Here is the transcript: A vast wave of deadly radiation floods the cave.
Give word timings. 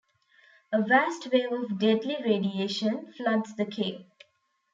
A 0.71 0.81
vast 0.81 1.29
wave 1.31 1.51
of 1.51 1.77
deadly 1.77 2.17
radiation 2.25 3.13
floods 3.13 3.55
the 3.55 3.67
cave. 3.67 4.03